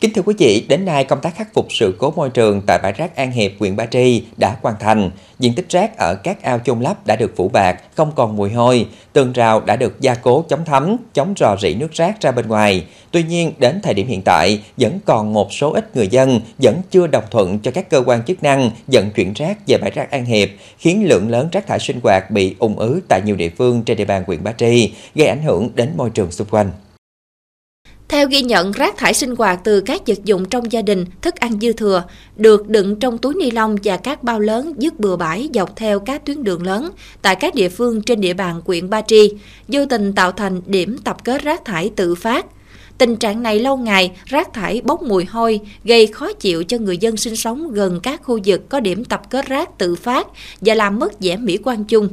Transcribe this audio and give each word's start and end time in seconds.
Kính 0.00 0.12
thưa 0.12 0.22
quý 0.22 0.34
vị, 0.38 0.66
đến 0.68 0.84
nay 0.84 1.04
công 1.04 1.20
tác 1.20 1.36
khắc 1.36 1.54
phục 1.54 1.66
sự 1.70 1.94
cố 1.98 2.12
môi 2.16 2.30
trường 2.30 2.62
tại 2.66 2.78
bãi 2.82 2.92
rác 2.92 3.16
An 3.16 3.32
Hiệp, 3.32 3.52
huyện 3.58 3.76
Ba 3.76 3.86
Tri 3.86 4.22
đã 4.36 4.56
hoàn 4.62 4.74
thành. 4.80 5.10
Diện 5.38 5.54
tích 5.54 5.66
rác 5.68 5.98
ở 5.98 6.14
các 6.14 6.42
ao 6.42 6.58
chôn 6.58 6.80
lấp 6.80 7.06
đã 7.06 7.16
được 7.16 7.32
phủ 7.36 7.48
bạc, 7.48 7.82
không 7.94 8.12
còn 8.14 8.36
mùi 8.36 8.50
hôi. 8.50 8.86
Tường 9.12 9.32
rào 9.32 9.60
đã 9.60 9.76
được 9.76 10.00
gia 10.00 10.14
cố 10.14 10.44
chống 10.48 10.64
thấm, 10.64 10.96
chống 11.14 11.34
rò 11.36 11.56
rỉ 11.62 11.74
nước 11.74 11.92
rác 11.92 12.20
ra 12.20 12.32
bên 12.32 12.48
ngoài. 12.48 12.84
Tuy 13.10 13.22
nhiên, 13.22 13.52
đến 13.58 13.80
thời 13.82 13.94
điểm 13.94 14.06
hiện 14.06 14.22
tại, 14.22 14.60
vẫn 14.76 14.98
còn 15.04 15.32
một 15.32 15.52
số 15.52 15.72
ít 15.72 15.96
người 15.96 16.08
dân 16.08 16.40
vẫn 16.58 16.80
chưa 16.90 17.06
đồng 17.06 17.24
thuận 17.30 17.58
cho 17.58 17.70
các 17.70 17.90
cơ 17.90 18.02
quan 18.06 18.22
chức 18.22 18.42
năng 18.42 18.70
dẫn 18.88 19.10
chuyển 19.10 19.32
rác 19.32 19.58
về 19.66 19.78
bãi 19.78 19.90
rác 19.90 20.10
An 20.10 20.24
Hiệp, 20.24 20.48
khiến 20.78 21.08
lượng 21.08 21.30
lớn 21.30 21.48
rác 21.52 21.66
thải 21.66 21.78
sinh 21.78 22.00
hoạt 22.02 22.30
bị 22.30 22.54
ủng 22.58 22.78
ứ 22.78 23.00
tại 23.08 23.20
nhiều 23.24 23.36
địa 23.36 23.50
phương 23.58 23.82
trên 23.82 23.96
địa 23.96 24.04
bàn 24.04 24.24
huyện 24.26 24.44
Ba 24.44 24.52
Tri, 24.52 24.92
gây 25.14 25.28
ảnh 25.28 25.42
hưởng 25.42 25.70
đến 25.74 25.92
môi 25.96 26.10
trường 26.10 26.30
xung 26.30 26.48
quanh. 26.50 26.70
Theo 28.08 28.28
ghi 28.28 28.42
nhận, 28.42 28.72
rác 28.72 28.96
thải 28.96 29.14
sinh 29.14 29.36
hoạt 29.36 29.60
từ 29.64 29.80
các 29.80 30.02
vật 30.06 30.24
dụng 30.24 30.44
trong 30.44 30.72
gia 30.72 30.82
đình, 30.82 31.04
thức 31.22 31.34
ăn 31.34 31.60
dư 31.60 31.72
thừa, 31.72 32.04
được 32.36 32.68
đựng 32.68 32.96
trong 32.96 33.18
túi 33.18 33.34
ni 33.34 33.50
lông 33.50 33.76
và 33.84 33.96
các 33.96 34.22
bao 34.22 34.40
lớn 34.40 34.72
dứt 34.78 35.00
bừa 35.00 35.16
bãi 35.16 35.50
dọc 35.54 35.76
theo 35.76 36.00
các 36.00 36.26
tuyến 36.26 36.44
đường 36.44 36.66
lớn 36.66 36.90
tại 37.22 37.36
các 37.36 37.54
địa 37.54 37.68
phương 37.68 38.02
trên 38.02 38.20
địa 38.20 38.34
bàn 38.34 38.60
huyện 38.64 38.90
Ba 38.90 39.02
Tri, 39.02 39.32
vô 39.68 39.86
tình 39.86 40.12
tạo 40.12 40.32
thành 40.32 40.60
điểm 40.66 40.98
tập 41.04 41.24
kết 41.24 41.42
rác 41.42 41.64
thải 41.64 41.90
tự 41.96 42.14
phát. 42.14 42.46
Tình 42.98 43.16
trạng 43.16 43.42
này 43.42 43.60
lâu 43.60 43.76
ngày, 43.76 44.12
rác 44.24 44.52
thải 44.52 44.80
bốc 44.84 45.02
mùi 45.02 45.24
hôi, 45.24 45.60
gây 45.84 46.06
khó 46.06 46.32
chịu 46.32 46.64
cho 46.64 46.78
người 46.78 46.98
dân 46.98 47.16
sinh 47.16 47.36
sống 47.36 47.72
gần 47.72 48.00
các 48.02 48.22
khu 48.24 48.38
vực 48.44 48.68
có 48.68 48.80
điểm 48.80 49.04
tập 49.04 49.22
kết 49.30 49.46
rác 49.46 49.78
tự 49.78 49.94
phát 49.94 50.26
và 50.60 50.74
làm 50.74 50.98
mất 50.98 51.20
vẻ 51.20 51.36
mỹ 51.36 51.58
quan 51.64 51.84
chung. 51.84 52.08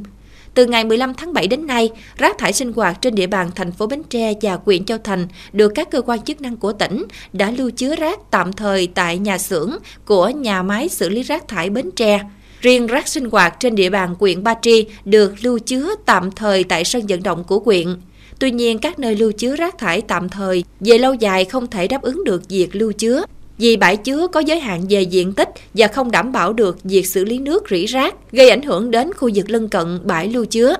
Từ 0.54 0.66
ngày 0.66 0.84
15 0.84 1.14
tháng 1.14 1.32
7 1.32 1.46
đến 1.46 1.66
nay, 1.66 1.90
rác 2.16 2.38
thải 2.38 2.52
sinh 2.52 2.72
hoạt 2.72 3.00
trên 3.00 3.14
địa 3.14 3.26
bàn 3.26 3.50
thành 3.54 3.72
phố 3.72 3.86
Bến 3.86 4.02
Tre 4.10 4.32
và 4.42 4.58
huyện 4.64 4.84
Châu 4.84 4.98
Thành 4.98 5.28
được 5.52 5.72
các 5.74 5.90
cơ 5.90 6.02
quan 6.02 6.22
chức 6.22 6.40
năng 6.40 6.56
của 6.56 6.72
tỉnh 6.72 7.04
đã 7.32 7.50
lưu 7.50 7.70
chứa 7.70 7.96
rác 7.96 8.30
tạm 8.30 8.52
thời 8.52 8.86
tại 8.86 9.18
nhà 9.18 9.38
xưởng 9.38 9.76
của 10.04 10.28
nhà 10.28 10.62
máy 10.62 10.88
xử 10.88 11.08
lý 11.08 11.22
rác 11.22 11.48
thải 11.48 11.70
Bến 11.70 11.90
Tre. 11.96 12.20
Riêng 12.60 12.86
rác 12.86 13.08
sinh 13.08 13.30
hoạt 13.30 13.60
trên 13.60 13.74
địa 13.74 13.90
bàn 13.90 14.14
huyện 14.20 14.42
Ba 14.42 14.54
Tri 14.62 14.86
được 15.04 15.34
lưu 15.42 15.58
chứa 15.58 15.94
tạm 16.06 16.30
thời 16.30 16.64
tại 16.64 16.84
sân 16.84 17.02
vận 17.08 17.22
động 17.22 17.44
của 17.44 17.58
huyện. 17.58 17.96
Tuy 18.38 18.50
nhiên, 18.50 18.78
các 18.78 18.98
nơi 18.98 19.16
lưu 19.16 19.32
chứa 19.32 19.56
rác 19.56 19.78
thải 19.78 20.00
tạm 20.00 20.28
thời 20.28 20.64
về 20.80 20.98
lâu 20.98 21.14
dài 21.14 21.44
không 21.44 21.66
thể 21.66 21.88
đáp 21.88 22.02
ứng 22.02 22.24
được 22.24 22.48
việc 22.48 22.76
lưu 22.76 22.92
chứa 22.92 23.24
vì 23.58 23.76
bãi 23.76 23.96
chứa 23.96 24.26
có 24.26 24.40
giới 24.40 24.60
hạn 24.60 24.84
về 24.90 25.02
diện 25.02 25.32
tích 25.32 25.48
và 25.74 25.86
không 25.86 26.10
đảm 26.10 26.32
bảo 26.32 26.52
được 26.52 26.82
việc 26.84 27.06
xử 27.06 27.24
lý 27.24 27.38
nước 27.38 27.64
rỉ 27.70 27.86
rác, 27.86 28.32
gây 28.32 28.50
ảnh 28.50 28.62
hưởng 28.62 28.90
đến 28.90 29.12
khu 29.14 29.30
vực 29.34 29.50
lân 29.50 29.68
cận 29.68 30.00
bãi 30.04 30.28
lưu 30.28 30.44
chứa. 30.44 30.76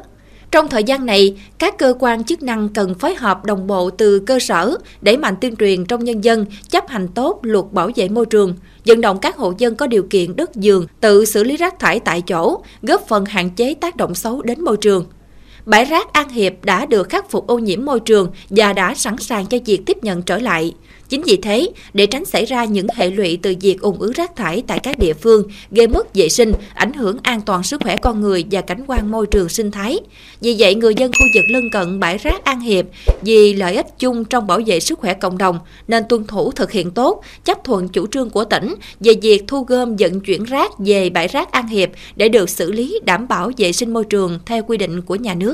Trong 0.50 0.68
thời 0.68 0.84
gian 0.84 1.06
này, 1.06 1.36
các 1.58 1.78
cơ 1.78 1.94
quan 1.98 2.24
chức 2.24 2.42
năng 2.42 2.68
cần 2.68 2.94
phối 2.94 3.14
hợp 3.14 3.44
đồng 3.44 3.66
bộ 3.66 3.90
từ 3.90 4.18
cơ 4.18 4.38
sở, 4.38 4.76
đẩy 5.00 5.16
mạnh 5.16 5.34
tuyên 5.40 5.56
truyền 5.56 5.84
trong 5.84 6.04
nhân 6.04 6.24
dân 6.24 6.46
chấp 6.70 6.88
hành 6.88 7.08
tốt 7.08 7.38
luật 7.42 7.64
bảo 7.72 7.90
vệ 7.96 8.08
môi 8.08 8.26
trường, 8.26 8.54
vận 8.86 9.00
động 9.00 9.18
các 9.18 9.36
hộ 9.36 9.52
dân 9.58 9.74
có 9.74 9.86
điều 9.86 10.02
kiện 10.10 10.36
đất 10.36 10.54
giường 10.54 10.86
tự 11.00 11.24
xử 11.24 11.44
lý 11.44 11.56
rác 11.56 11.78
thải 11.78 12.00
tại 12.00 12.20
chỗ, 12.20 12.62
góp 12.82 13.08
phần 13.08 13.24
hạn 13.24 13.50
chế 13.50 13.74
tác 13.74 13.96
động 13.96 14.14
xấu 14.14 14.42
đến 14.42 14.64
môi 14.64 14.76
trường. 14.76 15.04
Bãi 15.66 15.84
rác 15.84 16.12
An 16.12 16.28
Hiệp 16.28 16.52
đã 16.64 16.86
được 16.86 17.08
khắc 17.08 17.30
phục 17.30 17.46
ô 17.46 17.58
nhiễm 17.58 17.84
môi 17.84 18.00
trường 18.00 18.30
và 18.50 18.72
đã 18.72 18.94
sẵn 18.94 19.18
sàng 19.18 19.46
cho 19.46 19.58
việc 19.66 19.80
tiếp 19.86 20.04
nhận 20.04 20.22
trở 20.22 20.38
lại. 20.38 20.74
Chính 21.08 21.22
vì 21.22 21.36
thế, 21.36 21.68
để 21.94 22.06
tránh 22.06 22.24
xảy 22.24 22.44
ra 22.44 22.64
những 22.64 22.86
hệ 22.94 23.10
lụy 23.10 23.38
từ 23.42 23.54
việc 23.60 23.80
ủng 23.80 24.00
ứ 24.00 24.12
rác 24.12 24.36
thải 24.36 24.62
tại 24.66 24.78
các 24.78 24.98
địa 24.98 25.14
phương, 25.14 25.48
gây 25.70 25.86
mất 25.86 26.14
vệ 26.14 26.28
sinh, 26.28 26.52
ảnh 26.74 26.92
hưởng 26.92 27.16
an 27.22 27.40
toàn 27.40 27.62
sức 27.62 27.80
khỏe 27.82 27.96
con 27.96 28.20
người 28.20 28.44
và 28.50 28.60
cảnh 28.60 28.84
quan 28.86 29.10
môi 29.10 29.26
trường 29.26 29.48
sinh 29.48 29.70
thái. 29.70 29.98
Vì 30.40 30.56
vậy, 30.58 30.74
người 30.74 30.94
dân 30.96 31.12
khu 31.12 31.26
vực 31.34 31.44
lân 31.48 31.70
cận 31.72 32.00
bãi 32.00 32.18
rác 32.18 32.44
An 32.44 32.60
Hiệp 32.60 32.84
vì 33.22 33.54
lợi 33.54 33.76
ích 33.76 33.98
chung 33.98 34.24
trong 34.24 34.46
bảo 34.46 34.60
vệ 34.66 34.80
sức 34.80 34.98
khỏe 34.98 35.14
cộng 35.14 35.38
đồng 35.38 35.58
nên 35.88 36.04
tuân 36.08 36.26
thủ 36.26 36.52
thực 36.52 36.72
hiện 36.72 36.90
tốt, 36.90 37.22
chấp 37.44 37.64
thuận 37.64 37.88
chủ 37.88 38.06
trương 38.06 38.30
của 38.30 38.44
tỉnh 38.44 38.74
về 39.00 39.12
việc 39.22 39.44
thu 39.48 39.64
gom 39.64 39.96
vận 39.96 40.20
chuyển 40.20 40.44
rác 40.44 40.78
về 40.78 41.10
bãi 41.10 41.28
rác 41.28 41.52
An 41.52 41.68
Hiệp 41.68 41.90
để 42.16 42.28
được 42.28 42.50
xử 42.50 42.72
lý 42.72 43.00
đảm 43.04 43.28
bảo 43.28 43.50
vệ 43.56 43.72
sinh 43.72 43.92
môi 43.92 44.04
trường 44.04 44.38
theo 44.46 44.62
quy 44.62 44.76
định 44.76 45.02
của 45.02 45.14
nhà 45.14 45.34
nước. 45.34 45.53